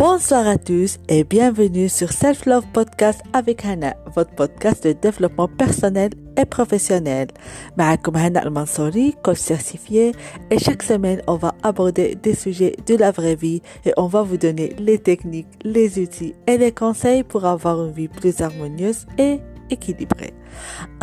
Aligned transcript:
Bonsoir 0.00 0.46
à 0.46 0.56
tous 0.56 0.98
et 1.10 1.24
bienvenue 1.24 1.90
sur 1.90 2.10
Self 2.10 2.46
Love 2.46 2.64
Podcast 2.72 3.20
avec 3.34 3.66
Hana, 3.66 3.96
votre 4.14 4.34
podcast 4.34 4.86
de 4.86 4.92
développement 4.92 5.46
personnel 5.46 6.10
et 6.38 6.46
professionnel. 6.46 7.28
معكم 7.76 8.16
Hana 8.16 8.40
Al-Mansouri, 8.40 9.14
coach 9.22 9.36
certifié 9.36 10.12
et 10.50 10.58
chaque 10.58 10.82
semaine 10.82 11.20
on 11.26 11.36
va 11.36 11.54
aborder 11.62 12.14
des 12.14 12.34
sujets 12.34 12.76
de 12.86 12.96
la 12.96 13.10
vraie 13.10 13.34
vie 13.34 13.60
et 13.84 13.92
on 13.98 14.06
va 14.06 14.22
vous 14.22 14.38
donner 14.38 14.74
les 14.78 14.98
techniques, 14.98 15.48
les 15.64 15.98
outils 15.98 16.34
et 16.46 16.56
les 16.56 16.72
conseils 16.72 17.22
pour 17.22 17.44
avoir 17.44 17.84
une 17.84 17.92
vie 17.92 18.08
plus 18.08 18.40
harmonieuse 18.40 19.06
et 19.18 19.40
équilibrée. 19.73 20.33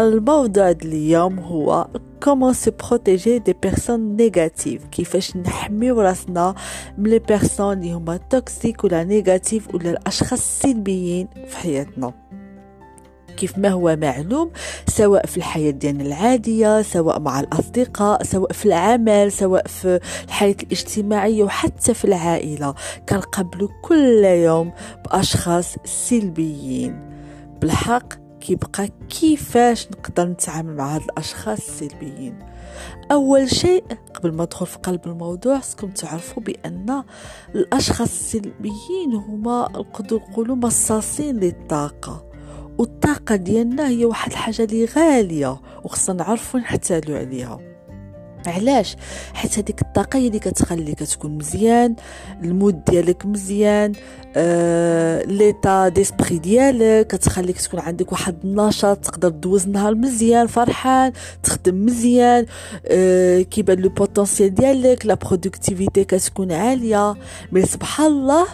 الموضوع 0.00 0.70
اليوم 0.70 1.38
هو 1.38 1.88
comment 2.24 2.52
se 2.52 2.70
protéger 2.70 3.40
des 3.40 3.54
personnes 3.54 4.16
négatives 4.16 4.86
كيفاش 4.90 5.36
نحميو 5.36 6.00
راسنا 6.00 6.54
من 6.98 7.10
les 7.10 7.18
personnes 7.18 7.72
اللي 7.72 7.92
هما 7.92 8.16
toxiques 8.16 8.84
ولا 8.84 9.04
négatives 9.04 9.74
ولا 9.74 9.90
الاشخاص 9.90 10.32
السلبيين 10.32 11.28
في 11.48 11.56
حياتنا 11.56 12.12
كيف 13.36 13.58
ما 13.58 13.68
هو 13.68 13.96
معلوم 13.96 14.50
سواء 14.88 15.26
في 15.26 15.36
الحياة 15.36 15.70
ديالنا 15.70 16.04
العادية 16.04 16.82
سواء 16.82 17.20
مع 17.20 17.40
الأصدقاء 17.40 18.22
سواء 18.22 18.52
في 18.52 18.66
العمل 18.66 19.32
سواء 19.32 19.66
في 19.66 20.00
الحياة 20.24 20.56
الاجتماعية 20.62 21.44
وحتى 21.44 21.94
في 21.94 22.04
العائلة 22.04 22.74
كنقابلو 23.08 23.68
كل 23.82 24.24
يوم 24.24 24.72
بأشخاص 25.04 25.76
سلبيين 25.84 27.12
بالحق 27.60 28.21
كيبقى 28.42 28.88
كيفاش 29.08 29.88
نقدر 29.88 30.24
نتعامل 30.24 30.76
مع 30.76 30.94
هاد 30.94 31.02
الأشخاص 31.02 31.58
السلبيين. 31.58 32.38
أول 33.12 33.50
شيء 33.50 33.84
قبل 34.14 34.32
ما 34.32 34.44
ندخل 34.44 34.66
في 34.66 34.78
قلب 34.78 35.00
الموضوع 35.06 35.58
خصكم 35.58 35.90
تعرفوا 35.90 36.42
بأن 36.42 37.02
الأشخاص 37.54 38.08
السلبيين 38.08 39.14
هما 39.14 39.68
نقدروا 39.74 40.20
نقولوا 40.20 40.56
مصاصين 40.56 41.36
للطاقة. 41.36 42.24
والطاقة 42.78 43.36
ديالنا 43.36 43.88
هي 43.88 44.04
واحد 44.04 44.30
الحاجة 44.30 44.64
اللي 44.64 44.84
غالية 44.84 45.60
وخصنا 45.84 46.16
نعرفوا 46.16 46.60
نحتالوا 46.60 47.18
عليها. 47.18 47.71
علاش؟ 48.46 48.96
حيت 49.34 49.58
هذيك 49.58 49.82
الطاقة 49.82 50.18
هي 50.18 50.26
اللي 50.26 50.38
كتخليك 50.38 50.98
تكون 50.98 51.38
مزيان 51.38 51.94
ال 52.42 52.51
mood 52.51 52.84
ديالك 52.84 53.26
مزيان 53.26 53.92
آه 54.36 55.22
l'état 55.24 55.88
d'esprit 55.88 56.38
ديالك 56.38 57.06
كتخليك 57.06 57.60
تكون 57.60 57.80
عندك 57.80 58.12
واحد 58.12 58.36
النشاط 58.44 58.98
تقدر 58.98 59.28
دوز 59.28 59.68
نهار 59.68 59.94
مزيان 59.94 60.46
فرحان 60.46 61.12
تخدم 61.42 61.84
مزيان 61.86 62.46
آه 62.86 63.42
كيبان 63.42 63.78
le 63.78 63.88
potentiel 63.88 64.54
ديالك 64.54 65.06
la 65.06 65.14
productivité 65.14 66.04
كتكون 66.04 66.52
عالية. 66.52 67.14
mais 67.52 67.62
سبحان 67.66 68.06
الله 68.06 68.46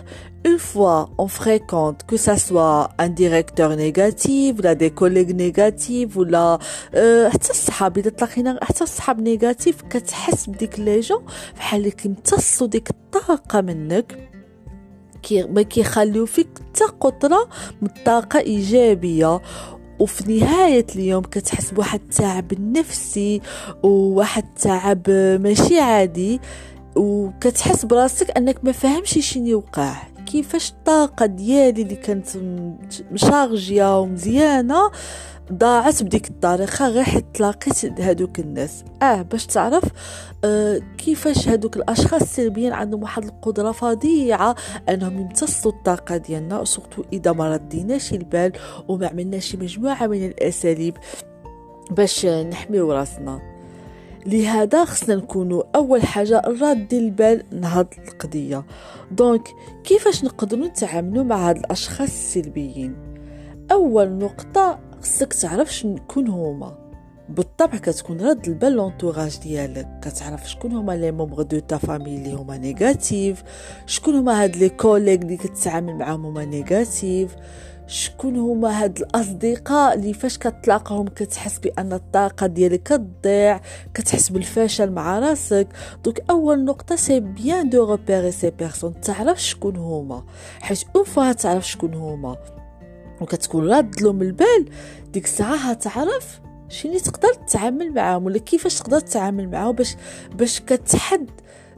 une 0.45 0.59
fois 0.59 1.11
on 1.19 1.29
fréquente, 1.29 2.05
que 2.07 2.17
ça 2.17 2.37
soit 2.37 2.91
un 2.99 3.09
directeur 3.09 3.71
négatif, 3.77 4.59
ou 4.59 4.75
des 4.75 4.91
collègues 4.91 5.35
négatifs, 5.37 6.17
ولا 6.17 6.59
حتى 7.33 7.51
الصحاب 7.51 7.99
إذا 7.99 8.11
تلاقينا 8.11 8.59
حتى 8.63 8.85
الصحاب 8.85 9.21
négatifs 9.21 9.83
كتحس 9.83 10.51
بديك 10.51 10.79
les 10.79 11.01
gens 11.01 11.23
بحال 11.57 11.93
ديك 12.63 12.91
الطاقة 12.91 13.61
منك. 13.61 14.29
كي 15.23 16.25
فيك 16.27 16.49
قطره 17.01 17.49
من 17.83 17.89
الطاقة 17.89 18.39
إيجابية. 18.39 19.41
وفي 19.99 20.33
نهاية 20.33 20.87
اليوم 20.97 21.23
كتحس 21.23 21.71
بواحد 21.71 22.01
التعب 22.01 22.53
النفسي 22.53 23.41
وواحد 23.83 24.45
التعب 24.45 25.11
ماشي 25.43 25.81
عادي. 25.81 26.41
وكتحس 26.97 27.85
براسك 27.85 28.31
أنك 28.37 28.65
ما 28.65 28.73
فاهمش 28.73 29.19
شنو 29.19 29.59
وقع 29.59 29.97
كيفاش 30.29 30.71
الطاقة 30.71 31.27
ديالي 31.27 31.83
اللي 31.83 31.97
كانت 31.97 32.27
مشارجية 33.11 34.01
ومزيانة 34.01 34.91
ضاعت 35.53 36.03
بديك 36.03 36.31
الطريقة 36.31 36.89
غير 36.89 37.05
حيت 37.05 37.25
تلاقيت 37.35 38.01
هادوك 38.01 38.39
الناس. 38.39 38.85
آه 39.03 39.23
باش 39.23 39.47
تعرف 39.47 39.85
آه 40.45 40.81
كيفاش 40.99 41.49
هادوك 41.49 41.77
الأشخاص 41.77 42.23
السلبيين 42.23 42.73
عندهم 42.73 43.03
واحد 43.03 43.25
القدرة 43.25 43.73
فظيعة 43.73 44.55
أنهم 44.89 45.19
يمتصوا 45.21 45.73
الطاقة 45.73 46.17
ديالنا 46.17 46.65
سورتو 46.65 47.03
إذا 47.13 47.33
ما 47.33 47.53
رديناش 47.53 48.13
البال 48.13 48.53
وما 48.89 49.07
عملناش 49.07 49.55
مجموعة 49.55 50.07
من 50.07 50.27
الأساليب 50.27 50.97
باش 51.91 52.27
نحميو 52.27 52.93
راسنا. 52.93 53.58
لهذا 54.27 54.85
خصنا 54.85 55.15
نكونوا 55.15 55.63
أول 55.75 56.03
حاجة 56.03 56.43
راد 56.63 56.95
البال 56.95 57.43
لهاد 57.53 57.87
القضية. 58.09 58.65
donc 59.11 59.49
كيفاش 59.85 60.25
نقدروا 60.25 60.67
نتعاملوا 60.67 61.25
مع 61.25 61.49
هاد 61.49 61.57
الأشخاص 61.57 62.09
السلبيين؟ 62.09 62.97
أول 63.73 64.13
نقطة 64.13 64.81
خصك 65.03 65.33
تعرف 65.33 65.75
شكون 65.75 66.29
هما. 66.29 66.79
بالطبع 67.29 67.79
كتكون 67.79 68.21
رد 68.21 68.49
البال 68.49 68.73
l'entourage 68.73 69.39
ديالك. 69.39 69.89
كتعرف 70.03 70.51
شكون 70.51 70.73
هما 70.73 70.93
les 70.93 71.13
membres 71.13 71.43
de 71.43 71.59
ta 71.59 71.77
famille 71.77 72.17
اللي 72.17 72.33
هما 72.33 72.57
négatifs 72.57 73.43
شكون 73.87 74.15
هما 74.15 74.43
هاد 74.43 74.57
les 74.57 74.69
collègues 74.69 75.15
اللي 75.15 75.37
كتعامل 75.37 75.95
معاهم 75.95 76.27
هما 76.27 76.45
négatifs. 76.45 77.37
شكون 77.89 78.37
هما 78.37 78.85
هاد 78.85 78.99
الأصدقاء 78.99 79.95
اللي 79.95 80.13
فاش 80.13 80.39
كتلاقاهم 80.39 81.09
كتحس 81.09 81.59
بأن 81.59 81.93
الطاقة 81.93 82.47
ديالك 82.47 82.83
كتضيع 82.83 83.61
كتحس 83.95 84.29
بالفشل 84.29 84.91
مع 84.91 85.19
راسك. 85.19 85.69
donc 86.05 86.21
أول 86.31 86.65
نقطة 86.65 86.97
c'est 86.97 87.21
bien 87.21 87.71
de 87.71 87.85
repérer 87.85 88.31
ces 88.31 88.51
personnes 88.51 89.01
تعرف 89.01 89.43
شكون 89.43 89.77
هما. 89.77 90.25
حيت 90.61 90.85
une 90.97 91.05
fois 91.05 91.33
تعرف 91.33 91.69
شكون 91.69 91.95
هما. 91.95 92.37
وكتكون 93.21 93.69
راد 93.69 94.01
لهم 94.01 94.23
البال. 94.23 94.69
ديك 95.13 95.25
الساعة 95.25 95.73
تعرف 95.73 96.41
شنو 96.69 96.99
تقدر 96.99 97.35
تتعامل 97.35 97.95
معاهم 97.95 98.27
ولا 98.27 98.39
كيفاش 98.39 98.79
تقدر 98.79 99.01
تتعامل 99.01 99.51
معاهم 99.51 99.73
باش 99.73 99.97
باش 100.35 100.61
كتحد 100.61 101.31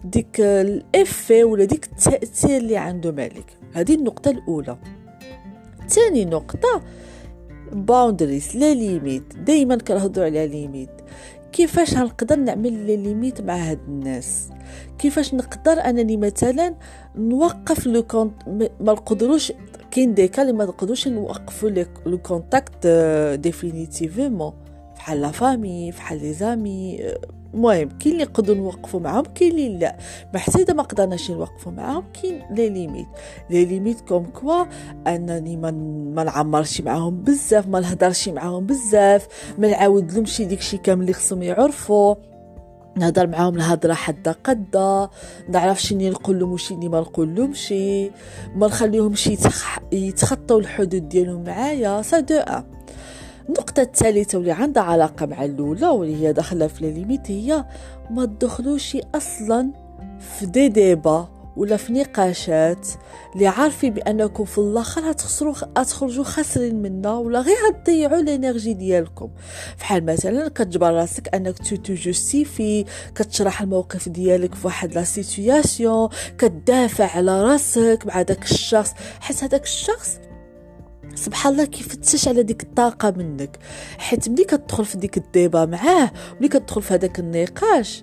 ديك 0.04 0.40
l'effet 0.40 1.44
ولا 1.44 1.64
ديك 1.64 1.84
التأثير 1.84 2.56
اللي 2.56 2.76
عندهم 2.76 3.20
عليك 3.20 3.46
هذه 3.72 3.94
النقطة 3.94 4.30
الأولى. 4.30 4.76
تاني 5.94 6.24
نقطة. 6.24 6.82
boundaries 7.72 8.56
les 8.56 8.74
limites 8.74 9.36
دايما 9.36 9.76
كنهضروا 9.76 10.26
على 10.26 10.46
limites 10.46 10.90
كيفاش 11.52 11.94
غنقدر 11.94 12.36
نعمل 12.36 12.72
les 12.72 12.96
limites 12.96 13.40
مع 13.40 13.54
هاد 13.54 13.78
الناس؟ 13.88 14.48
كيفاش 14.98 15.34
نقدر 15.34 15.72
أنني 15.72 16.16
مثلا 16.16 16.74
نوقف 17.16 17.86
le 17.86 18.02
contact 18.02 18.32
ما 18.80 18.92
نقدروش 18.92 19.52
كاين 19.90 20.14
des 20.14 20.28
cas 20.28 20.42
اللي 20.42 20.52
ما 20.52 20.64
نقدروش 20.64 21.08
نوقفوا 21.08 21.70
le 22.06 22.18
contact 22.18 22.86
définitivement 23.40 24.52
فحال 24.96 25.20
la 25.20 25.30
famille 25.30 25.92
فحال 25.92 26.22
les 26.22 26.32
amis 26.32 27.00
المهم 27.54 27.88
كاين 27.88 28.12
اللي 28.14 28.24
نقدروا 28.24 28.56
نوقفوا 28.56 29.00
معاهم 29.00 29.24
كاين 29.24 29.50
اللي 29.50 29.78
لا. 29.78 29.96
mais 30.34 30.38
حتى 30.38 30.62
اذا 30.62 30.74
ما 30.74 30.82
قدرناش 30.82 31.30
نوقفوا 31.30 31.72
معاهم 31.72 32.04
كاين 32.22 32.42
les 32.50 32.68
limites. 32.68 33.06
les 33.50 33.64
limites 33.64 34.00
comme 34.00 34.24
quoi 34.24 34.64
أنني 35.06 35.56
ما 35.56 35.70
ما 36.14 36.24
نعمرش 36.24 36.80
معاهم 36.80 37.22
بزاف 37.22 37.66
ما 37.66 37.80
نهضرش 37.80 38.28
معاهم 38.28 38.66
بزاف 38.66 39.28
ما 39.58 39.68
نعاود 39.68 40.12
لهمش 40.12 40.42
داكشي 40.42 40.76
كامل 40.76 41.00
اللي 41.00 41.12
خصهم 41.12 41.42
يعرفوا. 41.42 42.14
نهضر 42.96 43.26
معاهم 43.26 43.56
الهضره 43.56 43.94
حدا 43.94 44.32
قدا 44.44 45.08
نعرف 45.48 45.82
شنو 45.82 46.08
نقول 46.08 46.38
لهم 46.38 46.52
وشنو 46.52 46.88
ما 46.90 47.00
نقول 47.00 47.34
لهمش 47.34 47.72
ما 48.54 48.66
نخليهمش 48.66 49.30
يتخطوا 49.92 50.60
الحدود 50.60 51.08
ديالهم 51.08 51.44
معايا 51.44 52.02
سا 52.02 52.20
دو 52.20 52.40
النقطة 53.50 53.82
الثالثة 53.82 54.38
واللي 54.38 54.52
عندها 54.52 54.82
علاقة 54.82 55.26
مع 55.26 55.44
الأولى 55.44 55.86
واللي 55.88 56.16
هي 56.26 56.32
داخلة 56.32 56.66
في 56.66 56.90
limites 56.90 57.30
هي 57.30 57.64
ما 58.10 58.24
تدخلوش 58.24 58.96
أصلا 59.14 59.70
في 60.20 60.46
دي 60.46 60.68
ديبا 60.68 61.28
ولا 61.56 61.76
في 61.76 61.92
نقاشات 61.92 62.88
اللي 63.34 63.46
عارفين 63.46 63.94
بأنكم 63.94 64.44
في 64.44 64.58
الآخر 64.58 65.10
هتخسروا 65.10 65.54
هتخرجوا 65.76 66.24
خاسرين 66.24 66.82
منها 66.82 67.12
ولا 67.18 67.40
غير 67.40 67.56
هتضيعوا 67.70 68.20
ال 68.20 68.28
energy 68.28 68.72
ديالكم. 68.72 69.30
فحال 69.76 70.06
مثلا 70.06 70.48
كتجبر 70.48 70.92
راسك 70.94 71.34
أنك 71.34 71.58
te 71.58 71.94
justifier 71.94 72.84
كتشرح 73.14 73.62
الموقف 73.62 74.08
ديالك 74.08 74.54
في 74.54 74.66
واحد 74.66 74.94
la 74.94 75.04
situation 75.04 76.08
كتدافع 76.38 77.16
على 77.16 77.42
راسك 77.42 78.02
مع 78.06 78.22
داك 78.22 78.42
الشخص. 78.42 78.92
حيت 79.20 79.44
هذاك 79.44 79.62
الشخص 79.62 80.18
سبحان 81.14 81.52
الله 81.52 81.64
كيفتش 81.64 82.28
على 82.28 82.42
ديك 82.42 82.62
الطاقة 82.62 83.14
منك. 83.16 83.58
حيت 83.98 84.28
ملي 84.28 84.44
كتدخل 84.44 84.84
في 84.84 84.96
ديك 84.98 85.16
الديبا 85.16 85.64
معاه 85.64 86.10
ملي 86.40 86.48
كتدخل 86.48 86.82
في 86.82 86.94
هذاك 86.94 87.18
النقاش 87.18 88.02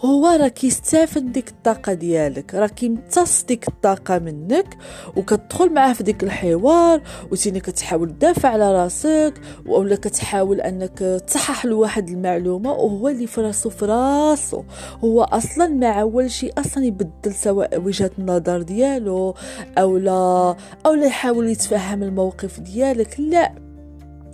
هو 0.00 0.26
راه 0.26 0.48
كيستافد 0.48 1.32
ديك 1.32 1.48
الطاقة 1.48 1.92
ديالك 1.92 2.54
راه 2.54 2.66
كيمتص 2.66 3.42
ديك 3.42 3.68
الطاقة 3.68 4.18
منك 4.18 4.76
وكتدخل 5.16 5.72
معاه 5.72 5.92
في 5.92 6.02
ديك 6.02 6.22
الحوار 6.22 7.02
وتيني 7.32 7.60
كتحاول 7.60 8.10
تدافع 8.10 8.48
على 8.48 8.72
راسك 8.72 9.34
ولا 9.66 9.96
كتحاول 9.96 10.60
أنك 10.60 10.98
تصحح 11.26 11.64
له 11.64 11.76
واحد 11.76 12.08
المعلومة 12.08 12.72
وهو 12.72 13.08
اللي 13.08 13.26
في 13.26 13.40
راسو 13.40 13.70
في 13.70 13.84
راسو. 13.84 14.62
هو 15.04 15.22
أصلا 15.22 15.66
ما 15.66 15.88
عول 15.88 16.30
شي 16.30 16.50
أصلا 16.58 16.84
يبدل 16.84 17.34
سواء 17.34 17.80
وجهة 17.80 18.10
النظر 18.18 18.62
ديالو 18.62 19.34
أو 19.78 19.96
لا 19.96 20.56
أو 20.86 20.94
لا 20.94 21.06
يحاول 21.06 21.48
يتفهم 21.48 22.02
الموقف 22.02 22.60
ديالك 22.60 23.20
لا. 23.20 23.54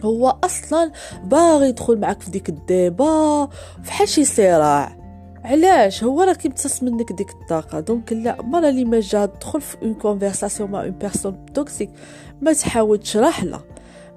هو 0.03 0.39
أصلا 0.45 0.93
باغي 1.25 1.69
يدخل 1.69 1.99
معك 1.99 2.21
في 2.21 2.31
ديك 2.31 2.49
ال 2.49 2.65
débat 2.65 3.49
فحال 3.83 4.09
شي 4.09 4.25
صراع. 4.25 5.04
علاش؟ 5.45 6.05
هو 6.05 6.23
راه 6.23 6.33
كيمتص 6.33 6.83
منك 6.83 7.13
ديك 7.13 7.31
الطاقة. 7.31 7.81
donc 7.81 8.13
لا 8.13 8.43
مرة 8.43 8.69
اللي 8.69 8.85
ما 8.85 9.01
جا 9.01 9.27
تدخل 9.27 9.61
في 9.61 9.77
une 9.83 9.95
conversation 9.95 10.71
مع 10.71 10.83
une 10.83 10.91
personne 10.91 11.47
toxique 11.55 11.91
ما 12.43 12.53
تحاول 12.53 12.99
تشرح 12.99 13.45
لها 13.45 13.65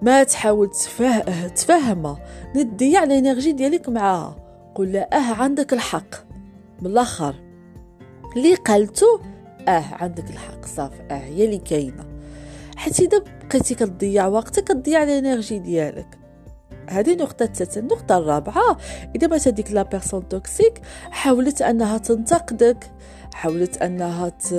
ما 0.02 0.24
تحاول 0.24 0.70
تفه... 0.70 1.48
تفهمها 1.48 2.20
نضيع 2.56 3.04
ال 3.04 3.11
energy 3.11 3.52
ديالك 3.52 3.90
معاها 3.90 4.36
قول 4.76 4.94
لها 4.94 5.02
أه 5.14 5.34
عندك 5.44 5.74
الحق. 5.74 6.16
من 6.82 6.92
الآخر. 6.92 7.36
اللي 8.36 8.56
قالتو 8.56 9.20
أه 9.68 9.84
عندك 9.92 10.30
الحق 10.30 10.66
صافي 10.66 11.02
أه 11.12 11.14
هي 11.14 11.46
اللي 11.46 11.58
كاينة. 11.58 12.06
حيت 12.76 13.00
إذا 13.00 13.24
بقيتي 13.50 13.76
كتضيع 13.76 14.28
وقتك 14.28 14.64
كتضيع 14.64 15.04
ال 15.04 15.12
energy 15.12 15.60
ديالك. 15.60 16.27
هذه 16.90 17.16
نقطة 17.16 17.44
الثالثة 17.44 17.82
النقطة 17.82 18.18
الرابعة 18.18 18.78
إذا 19.16 19.28
ما 19.28 19.38
هذيك 19.48 19.72
la 19.72 19.84
personne 19.84 20.28
toxique 20.30 20.82
حاولت 21.12 21.62
أنها 21.62 21.98
تنتقدك 21.98 22.92
حاولت 23.34 23.78
أنها 23.78 24.30
ت... 24.30 24.54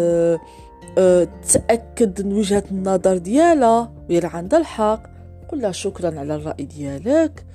أه، 0.99 1.29
تأكد 1.53 2.27
من 2.27 2.33
وجهة 2.33 2.65
النظر 2.71 3.19
ديالها 3.19 3.93
ويلا 4.11 4.29
عندها 4.29 4.59
الحق 4.59 5.03
قل 5.49 5.61
لها 5.61 5.73
شكرا 5.73 6.21
على 6.21 6.35
الرأي 6.35 6.65
ديالك 6.65 7.47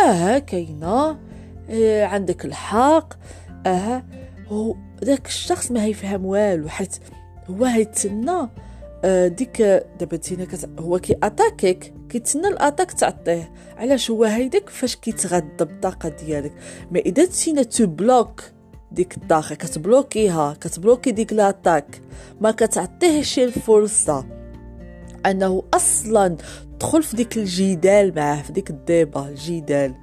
آه 0.00 0.38
كاينة 0.38 1.18
آه 1.70 2.04
عندك 2.04 2.44
الحق 2.44 3.14
آه 3.66 4.02
هو 4.48 4.76
ذاك 5.04 5.26
الشخص 5.26 5.70
ما 5.70 5.84
هيفهم 5.84 6.24
والو 6.24 6.68
حيت 6.68 6.96
هو 7.50 7.64
هيتسنى 7.64 8.48
ديك 9.04 9.62
دابا 10.00 10.16
تينا 10.16 10.46
هو 10.78 10.98
كي 10.98 11.16
attaquer 11.22 11.86
ك 11.86 11.94
كيتسنى 12.08 12.48
ال 12.48 12.54
attaque 12.54 12.92
تعطيه 12.92 13.52
علاش 13.76 14.10
هو 14.10 14.24
هيداك 14.24 14.68
فاش 14.68 14.96
كيتغذى 14.96 15.44
بالطاقه 15.58 16.08
ديالك 16.08 16.52
ما 16.90 16.98
اذا 16.98 17.24
نتينا 17.24 17.62
tu 17.62 17.86
bloques 17.86 18.42
ديك 18.92 19.16
الطاقه 19.16 19.54
كت 19.54 19.74
bloquer 19.74 20.46
ها 20.46 20.56
كت 20.60 20.71
bloquer 20.71 21.10
ديك 21.10 21.32
l'attaque 21.32 22.02
ما 22.40 22.50
كتعطيهش 22.50 23.38
الفرصه 23.38 24.26
انه 25.26 25.62
أصلا 25.74 26.36
تدخل 26.78 27.02
في 27.02 27.16
ديك 27.16 27.36
الجدال 27.36 28.14
معاه 28.14 28.42
في 28.42 28.52
ديك 28.52 28.70
ال 28.70 28.80
débat 28.80 29.28
الجدال 29.28 29.94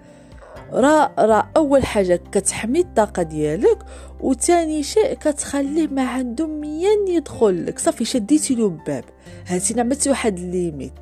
راه 0.72 1.12
راه 1.19 1.50
أول 1.58 1.86
حاجة 1.86 2.22
كتحمي 2.31 2.80
الطاقة 2.80 3.24
ديالك 3.24 3.78
وثاني 4.19 4.84
شيء 4.84 5.14
كتخليه 5.14 5.88
ما 5.88 6.08
عنده 6.08 6.48
مين 6.48 7.08
يدخل 7.08 7.66
لك. 7.66 7.80
صافي 7.80 8.06
شديتي 8.06 8.56
له 8.56 8.66
الباب. 8.66 9.04
هاتي 9.48 9.80
عملتي 9.80 10.10
واحد 10.10 10.38
ال 10.38 10.44
limite. 10.44 10.94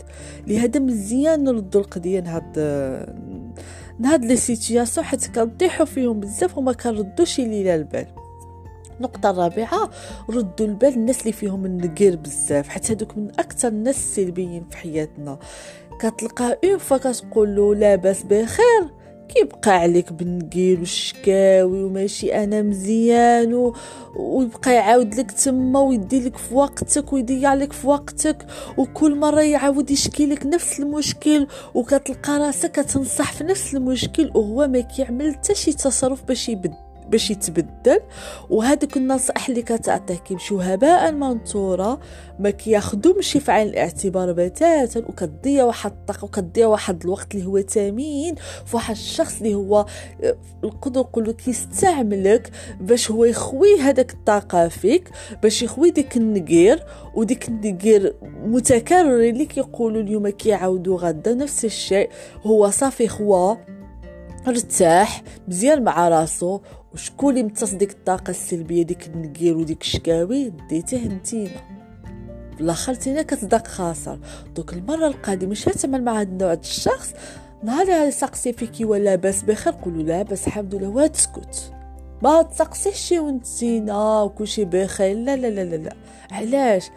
لهذا 0.48 0.80
مزيان 0.80 1.44
نردو 1.44 1.80
القضية 1.80 2.20
نهاد 2.20 2.60
نهاد 4.00 4.26
les 4.26 4.36
situations 4.36 5.06
حيت 5.06 5.28
كنطيحو 5.28 5.86
فيهم 5.86 6.20
بزاف 6.20 6.58
وما 6.58 6.74
كنردوش 6.74 7.40
لينا 7.40 7.76
البال. 7.76 8.08
النقطة 8.98 9.30
الرابعة 9.30 9.90
ردوا 10.30 10.66
البال 10.66 10.94
الناس 10.94 11.22
اللي 11.22 11.32
فيهم 11.32 11.66
النقير 11.66 12.16
بزاف 12.16 12.68
حيت 12.68 12.92
هادوك 12.92 13.18
من 13.18 13.32
أكثر 13.40 13.68
الناس 13.68 13.96
السلبيين 13.96 14.66
في 14.70 14.78
حياتنا. 14.78 15.40
كتلقى 16.00 16.60
une 16.64 16.78
fois 16.78 16.98
كتقول 16.98 17.56
له 17.56 17.76
لاباس 17.76 18.24
بخير. 18.24 19.05
كيبقى 19.30 19.72
عليك 19.72 20.14
بالنقيل 20.14 20.80
والشكاوي 20.80 21.84
وماشي 21.84 22.44
أنا 22.44 22.62
مزيان 22.62 23.54
و... 23.54 23.76
ويبقى 24.20 24.74
يعاود 24.74 25.16
لك 25.16 25.32
تما 25.32 25.80
ويدي 25.80 26.20
لك 26.20 26.38
في 26.38 26.56
وقتك 26.56 27.14
ويضيع 27.14 27.54
لك 27.54 27.74
في 27.74 27.88
وقتك 27.88 28.46
وكل 28.78 29.16
مرة 29.16 29.42
يعاود 29.42 29.92
يشكي 29.92 30.26
لك 30.26 30.46
نفس 30.46 30.80
المشكل 30.80 31.48
وكتلقى 31.74 32.40
راسك 32.40 32.72
كتنصح 32.72 33.34
في 33.34 33.44
نفس 33.44 33.76
المشكل 33.76 34.32
وهو 34.36 34.68
ما 34.68 34.80
كيعمل 34.80 35.34
حتى 35.34 35.56
شي 35.56 35.74
تصرف 35.74 36.24
باش 36.24 36.50
يبدل. 36.50 36.85
باش 37.10 37.32
يتبدل. 37.32 38.00
وهذوك 38.50 38.98
النصائح 38.98 39.50
اللي 39.50 39.62
كتعطيه 39.62 40.16
كيمشيو 40.16 40.60
هباء 40.60 41.12
منثورا 41.12 42.00
ما 42.40 42.50
كياخدومش 42.50 43.38
في 43.38 43.52
عين 43.52 43.68
الاعتبار 43.68 44.32
بتاتا 44.32 45.00
وكتضيع 45.00 45.64
واحد 45.64 45.92
الطاقة 45.92 46.26
وكتضيع 46.26 46.68
واحد 46.68 47.04
الوقت 47.04 47.36
اللي 47.36 47.46
هو 47.46 47.62
ثمين 47.62 48.36
فواحد 48.66 48.96
الشخص 48.96 49.38
اللي 49.38 49.56
هو 49.56 49.86
نقدر 50.64 51.00
نقولوا 51.00 51.34
كيستعملك 51.34 52.52
باش 52.82 53.12
هو 53.12 53.26
يخوي 53.26 53.80
هذاك 53.82 54.14
الطاقة 54.14 54.68
فيك 54.68 55.10
باش 55.44 55.64
يخوي 55.64 55.92
ديك 55.92 56.18
النقير 56.18 56.84
وديك 57.16 57.48
النقير 57.48 58.16
متكرر 58.46 59.30
اللي 59.30 59.46
كيقولوا 59.46 60.02
اليوم 60.02 60.30
كيعاودوا 60.30 60.98
غدا 60.98 61.34
نفس 61.34 61.66
الشيء 61.66 62.10
هو 62.44 62.70
صافي 62.70 63.08
خوا 63.08 63.56
ارتاح 64.48 65.24
مزيان 65.48 65.84
مع 65.84 66.10
راسو 66.10 66.60
وشكون 66.96 67.30
اللي 67.30 67.42
امتص 67.42 67.74
ديك 67.74 67.92
الطاقة 67.92 68.32
السلبية 68.32 68.84
ديك 68.84 69.08
النقير 69.08 69.58
وديك 69.58 69.82
الشكاوي؟ 69.82 70.54
ديته 70.70 71.08
نتينا. 71.08 71.62
بالاخر 72.58 72.94
تينا 72.94 73.22
كتصدق 73.22 73.68
خاسر. 73.68 74.20
دوك 74.56 74.74
المرة 74.74 75.08
القادمة 75.08 75.52
مش 75.52 75.64
تعمل 75.64 76.04
مع 76.04 76.20
هاد 76.20 76.30
النوع 76.30 76.54
الشخص؟ 76.54 77.14
نهار 77.64 78.10
سقسي 78.10 78.54
فيكي 78.54 78.86
ولا 78.86 79.16
باس 79.16 79.44
بخير 79.44 79.74
قولوا 79.74 80.04
لا 80.04 80.24
بس 80.24 80.48
الحمد 80.48 80.76
لله 80.76 80.90
وتسكت 80.90 81.75
ما 82.26 82.42
تسقسيش 82.42 83.12
ونتينا 83.12 84.22
وكلشي 84.22 84.66
بخير. 84.66 85.18
لا 85.18 85.36
لا 85.36 85.48
لا 85.48 85.64
لا, 85.64 85.76
لا. 85.76 85.96
علاش؟ 86.32 86.90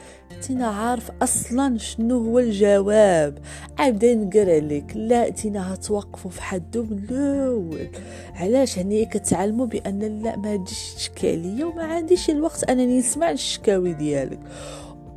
تينا 0.43 0.67
عارف 0.67 1.11
أصلا 1.23 1.79
شنو 1.79 2.25
هو 2.25 2.39
الجواب. 2.39 3.39
عبدا 3.79 4.15
نقرأ 4.15 4.55
عليك 4.55 4.93
لا 4.95 5.29
تينا 5.29 5.75
هتوقفوا 5.75 6.31
في 6.31 6.43
حدو 6.43 6.83
من 6.83 6.99
الأول. 6.99 7.89
علاش؟ 8.35 8.79
هني 8.79 9.05
كتعلموا 9.05 9.67
بأن 9.67 10.23
لا 10.23 10.37
ما 10.37 10.57
تجيش 10.57 10.95
تشكي 10.95 11.33
عليا 11.33 11.65
وما 11.65 11.83
عنديش 11.83 12.31
الوقت. 12.31 12.71
انني 12.71 12.99
نسمع 12.99 13.31
الشكاوي 13.31 13.93
ديالك. 13.93 14.41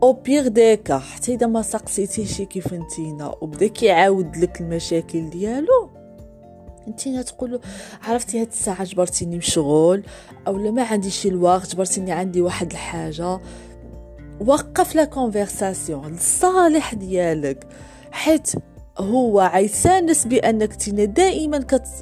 au 0.03 0.13
pire 0.13 0.47
des 0.47 0.72
cas 0.72 0.97
حتى 0.97 1.33
إذا 1.33 1.47
ما 1.47 1.61
سقسيتيش 1.61 2.41
كيف 2.41 2.73
نتينا 2.73 3.35
وبدا 3.41 3.67
كيعاود 3.67 4.37
لك 4.37 4.61
المشاكل 4.61 5.29
ديالو 5.29 5.89
انتينا 6.87 7.21
تقولوا 7.21 7.59
عرفتي 8.03 8.41
هاد 8.41 8.47
الساعة 8.47 8.83
جبرتيني 8.83 9.37
مشغول 9.37 10.03
أو 10.47 10.71
ما 10.71 10.83
عنديش 10.83 11.25
الوقت 11.27 11.71
جبرتيني 11.73 12.11
عندي 12.11 12.41
واحد 12.41 12.71
الحاجة. 12.71 13.39
وقف 14.39 14.95
la 14.95 15.05
conversation 15.05 16.07
للصالح 16.07 16.93
ديالك. 16.93 17.67
حيت 18.11 18.51
هو 18.97 19.39
عيسانس 19.39 20.27
بأنك 20.27 20.75
تينا 20.75 21.05
دائما 21.05 21.57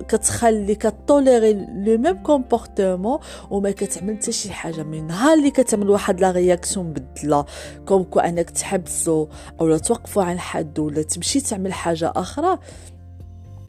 كتخلي 0.08 0.76
كت 0.76 0.93
tolérer 0.93 1.54
le 1.54 1.98
même 1.98 2.24
comportement 2.24 3.20
وما 3.50 3.72
كتعمل 3.72 4.18
حتى 4.18 4.32
شي 4.32 4.52
حاجة. 4.52 4.84
من 4.84 5.08
نهار 5.08 5.34
اللي 5.34 5.52
كتعمل 5.52 5.90
واحد 5.90 6.22
la 6.22 6.32
réaction 6.32 6.94
بدلة 6.94 7.46
comme 7.86 8.04
quoi 8.04 8.20
أنك 8.20 8.50
تحبسو 8.50 9.28
اولا 9.62 9.78
توقفوا 9.78 10.24
عن 10.24 10.40
حد 10.40 10.80
ولا 10.80 11.02
تمشي 11.02 11.42
تعمل 11.42 11.74
حاجة 11.74 12.14
أخرى 12.16 12.60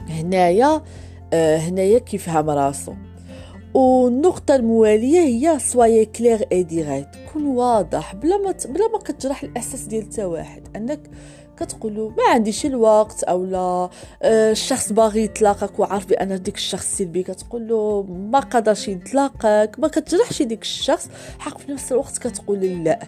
هنايا 0.08 0.82
هنايا 1.34 1.98
كيفهم 1.98 2.50
راسو. 2.50 2.94
والنقطة 3.74 4.56
الموالية 4.56 5.20
هي 5.20 5.58
soyez 5.58 6.04
clairs 6.04 6.46
et 6.52 6.62
directs 6.62 7.08
كون 7.32 7.46
واضح 7.46 8.14
بلا 8.14 8.36
ما 8.36 8.54
بلا 8.68 8.88
ما 8.88 8.98
كتجرح 8.98 9.42
الإحساس 9.42 9.82
ديال 9.82 10.08
تا 10.08 10.24
واحد 10.24 10.62
أنك 10.76 11.00
كتقولوا 11.60 12.10
ما 12.10 12.24
عنديش 12.34 12.66
الوقت 12.66 13.22
أو 13.22 13.44
لا 13.44 13.90
آه، 14.22 14.50
الشخص 14.50 14.92
باغي 14.92 15.24
يتلاقاك 15.24 15.78
وعارف 15.78 16.06
بأن 16.06 16.42
ديك 16.42 16.56
الشخص 16.56 16.96
سلبي 16.98 17.22
كتقول 17.22 17.68
له 17.68 18.02
ما 18.02 18.40
قدرش 18.40 18.88
يتلاقاك 18.88 19.78
ما 19.78 19.88
كتجرحش 19.88 20.42
ديك 20.42 20.62
الشخص 20.62 21.08
حق 21.38 21.58
في 21.58 21.72
نفس 21.72 21.92
الوقت 21.92 22.18
كتقول 22.18 22.84
لا. 22.84 22.98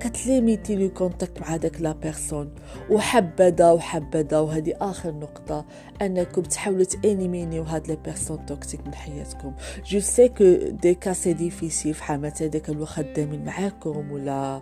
كت 0.00 0.17
limiter 0.17 0.76
le 0.76 0.88
contact 0.88 1.40
مع 1.40 1.56
داك 1.56 1.80
la 1.80 1.92
personne. 1.92 2.54
وحبذا 2.90 3.70
وحبذا 3.70 4.38
وهذه 4.38 4.74
آخر 4.80 5.10
نقطة 5.12 5.64
أنكم 6.02 6.42
تحاولوا 6.42 6.84
ت 6.84 6.92
éliminer 6.92 7.54
و 7.54 7.62
هاد 7.62 7.88
les 7.88 7.96
personnes 8.04 8.46
toxiques 8.46 8.86
من 8.86 8.94
حياتكم. 8.94 9.52
je 9.86 10.00
sais 10.00 10.28
que 10.28 10.44
des 10.82 10.94
cas 10.94 11.12
c'est 11.12 11.32
difficile 11.32 11.94
فحال 11.94 12.20
مثلا 12.20 12.48
داك 12.48 12.68
الخدامين 12.68 13.44
معاكم 13.44 14.10
ولا 14.12 14.60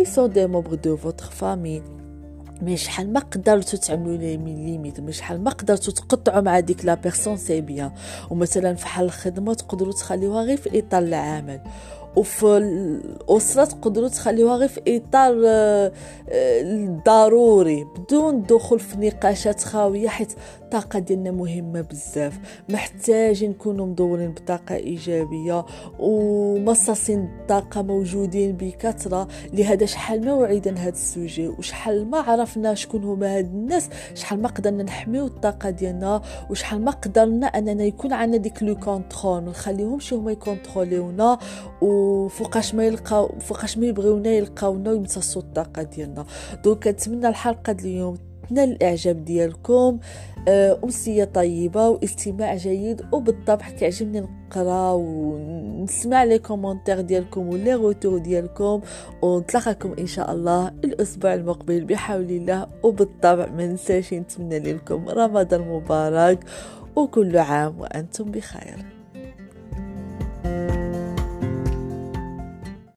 ils 0.00 0.04
sont 0.04 0.30
des 0.30 0.46
membres 0.46 0.74
de 0.74 0.96
votre 0.96 1.24
famille 1.24 1.82
mais 2.62 2.76
شحال 2.76 3.12
ما 3.12 3.20
قدرتو 3.20 3.76
تعملوا 3.76 4.16
les 4.16 4.36
limites 4.36 5.00
mais 5.00 5.12
شحال 5.12 5.44
ما 5.44 5.50
قدرتو 5.50 5.92
تقطعوا 5.92 6.40
مع 6.40 6.60
ديك 6.60 6.84
la 6.84 6.94
personne 6.94 7.36
c'est 7.36 7.60
bien 7.60 7.90
ومثلا 8.30 8.74
فحال 8.74 9.04
الخدمة 9.06 9.54
تقدروا 9.54 9.92
تخليوها 9.92 10.42
غير 10.42 10.56
في 10.56 10.78
إطار 10.78 11.02
العمل. 11.02 11.60
وفي 12.16 12.56
الأسرة 12.56 13.64
تقدروا 13.64 14.08
تخليوها 14.08 14.56
غير 14.56 14.68
في 14.68 14.96
إطار 14.96 15.42
آه، 15.46 15.92
آه، 16.28 17.00
ضروري 17.06 17.84
بدون 17.84 18.42
دخول 18.42 18.80
في 18.80 18.96
نقاشات 18.96 19.62
خاوية 19.62 20.08
حيت 20.08 20.32
الطاقة 20.74 20.98
ديالنا 20.98 21.30
مهمة 21.30 21.80
بزاف. 21.80 22.40
محتاجين 22.68 23.50
نكونوا 23.50 23.86
مدورين 23.86 24.30
بطاقة 24.30 24.74
إيجابية 24.74 25.64
ومصاصين 25.98 27.28
الطاقة 27.40 27.82
موجودين 27.82 28.56
بكثرة. 28.56 29.28
لهذا 29.52 29.86
شحال 29.86 30.24
ما 30.24 30.32
وعيدنا 30.32 30.80
هذا 30.80 30.88
السوجي 30.88 31.48
وشحال 31.48 32.10
ما 32.10 32.18
عرفنا 32.18 32.74
شكون 32.74 33.04
هما 33.04 33.38
هاد 33.38 33.44
الناس 33.44 33.90
شحال 34.14 34.42
ما 34.42 34.48
قدرنا 34.48 34.82
نحميو 34.82 35.26
الطاقة 35.26 35.70
ديالنا 35.70 36.22
وشحال 36.50 36.84
ما 36.84 36.90
قدرنا 36.90 37.46
أننا 37.46 37.84
يكون 37.84 38.12
عندنا 38.12 38.36
ديك 38.36 38.62
le 38.62 38.76
contrôle. 38.76 39.42
ما 39.42 39.50
نخليهمش 39.50 40.12
هما 40.12 40.32
ي 40.32 40.41
contrôler 40.41 41.20
ونا 41.20 41.38
وفوقاش 41.82 42.74
ما 42.74 42.86
يلقاو 42.86 43.38
فوقاش 43.38 43.78
ما 43.78 43.86
يبغيونا 43.86 44.30
يلقاونا 44.30 44.90
ويمتصوا 44.90 45.42
الطاقة 45.42 45.82
ديالنا. 45.82 46.26
donc 46.64 46.88
كنتمنى 46.88 47.28
الحلقة 47.28 47.76
اليوم 47.80 48.33
تنال 48.50 48.72
الإعجاب 48.72 49.24
ديالكم 49.24 49.98
آه، 50.48 50.78
أمسية 50.84 51.24
طيبة 51.24 51.88
واستماع 51.88 52.56
جيد 52.56 53.02
وبالطبع 53.12 53.70
كيعجبني 53.70 54.20
نقرا 54.20 54.92
ونسمع 54.92 56.24
les 56.24 56.38
commentaires 56.38 57.00
ديالكم 57.00 57.48
و 57.48 57.54
les 57.54 57.74
retours 57.74 58.18
ديالكم. 58.18 58.80
ونتلاقاكم 59.22 59.94
إن 59.98 60.06
شاء 60.06 60.32
الله 60.32 60.68
الأسبوع 60.84 61.34
المقبل 61.34 61.84
بحول 61.84 62.30
الله 62.30 62.66
وبالطبع 62.82 63.46
ما 63.46 63.66
ننساش 63.66 64.14
نتمنى 64.14 64.58
لكم 64.58 65.08
رمضان 65.08 65.60
مبارك 65.60 66.44
وكل 66.96 67.36
عام 67.36 67.80
وأنتم 67.80 68.24
بخير. 68.24 69.03